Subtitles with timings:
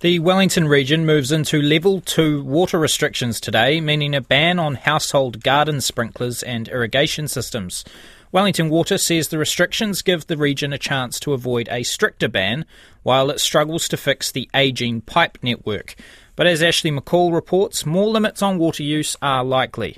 [0.00, 5.42] The Wellington region moves into level 2 water restrictions today, meaning a ban on household
[5.42, 7.84] garden sprinklers and irrigation systems.
[8.30, 12.64] Wellington Water says the restrictions give the region a chance to avoid a stricter ban
[13.02, 15.96] while it struggles to fix the ageing pipe network.
[16.36, 19.96] But as Ashleigh McCaull reports, more limits on water use are likely.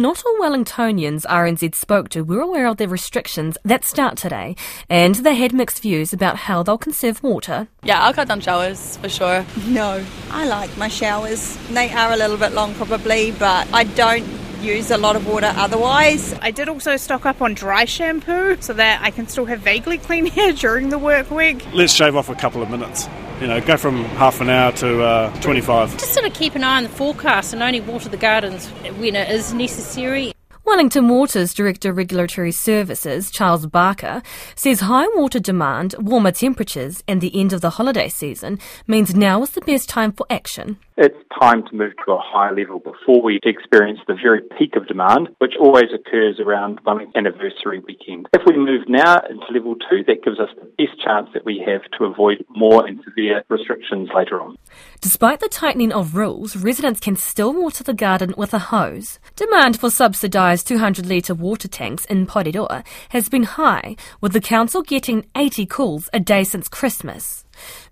[0.00, 4.56] Not all Wellingtonians RNZ spoke to were aware of the restrictions that start today,
[4.88, 7.68] and they had mixed views about how they'll conserve water.
[7.82, 9.44] Yeah, I'll cut down showers for sure.
[9.66, 11.54] No, I like my showers.
[11.68, 14.24] They are a little bit long, probably, but I don't
[14.62, 16.32] use a lot of water otherwise.
[16.40, 19.98] I did also stock up on dry shampoo so that I can still have vaguely
[19.98, 21.62] clean hair during the work week.
[21.74, 23.06] Let's shave off a couple of minutes.
[23.40, 25.92] You know, go from half an hour to uh, 25.
[25.96, 29.16] Just sort of keep an eye on the forecast and only water the gardens when
[29.16, 30.34] it is necessary.
[30.70, 34.22] Wellington Water's Director of Regulatory Services, Charles Barker,
[34.54, 39.42] says high water demand, warmer temperatures, and the end of the holiday season means now
[39.42, 40.78] is the best time for action.
[40.96, 44.86] It's time to move to a higher level before we experience the very peak of
[44.86, 48.28] demand, which always occurs around Wellington anniversary weekend.
[48.34, 51.64] If we move now into level two, that gives us the best chance that we
[51.66, 54.56] have to avoid more and severe restrictions later on.
[55.00, 59.18] Despite the tightening of rules, residents can still water the garden with a hose.
[59.36, 64.82] Demand for subsidised 200 litre water tanks in Porirua has been high, with the council
[64.82, 67.44] getting 80 calls a day since Christmas.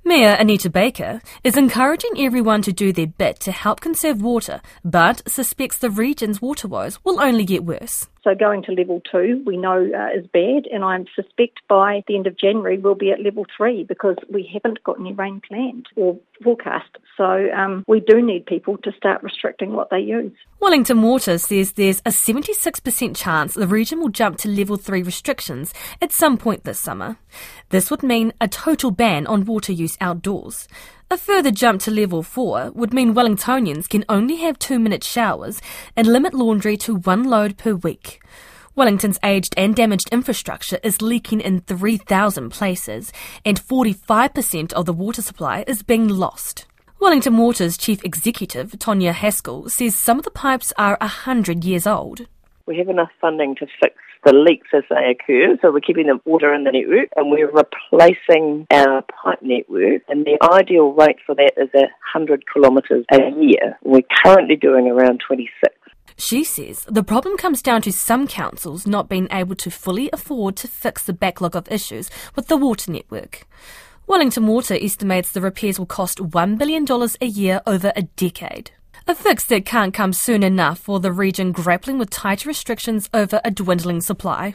[0.04, 5.28] Mayor Anita Baker is encouraging everyone to do their bit to help conserve water, but
[5.28, 8.08] suspects the region's water woes will only get worse.
[8.24, 12.16] So going to level two, we know uh, is bad, and I suspect by the
[12.16, 15.86] end of January we'll be at level three because we haven't got any rain planned
[15.96, 16.98] or forecast.
[17.16, 20.32] So um, we do need people to start restricting what they use.
[20.60, 25.72] Wellington Water says there's a 76% chance the region will jump to level three restrictions
[26.02, 27.16] at some point this summer.
[27.70, 30.68] This would mean a total ban on water use outdoors.
[31.10, 35.60] A further jump to level 4 would mean Wellingtonians can only have two minute showers
[35.96, 38.22] and limit laundry to one load per week.
[38.76, 43.12] Wellington's aged and damaged infrastructure is leaking in 3,000 places,
[43.44, 46.66] and 45% of the water supply is being lost.
[47.00, 52.28] Wellington Water's chief executive, Tonia Haskell, says some of the pipes are 100 years old.
[52.68, 53.94] We have enough funding to fix
[54.26, 55.56] the leaks as they occur.
[55.62, 60.02] So we're keeping the water in the network and we're replacing our pipe network.
[60.08, 63.78] And the ideal rate for that is 100 kilometres a year.
[63.82, 65.74] We're currently doing around 26.
[66.18, 70.56] She says the problem comes down to some councils not being able to fully afford
[70.56, 73.46] to fix the backlog of issues with the water network.
[74.06, 76.86] Wellington Water estimates the repairs will cost $1 billion
[77.22, 78.72] a year over a decade.
[79.10, 83.40] A fix that can't come soon enough for the region grappling with tighter restrictions over
[83.42, 84.54] a dwindling supply.